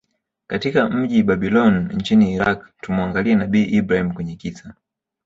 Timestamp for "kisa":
4.35-4.73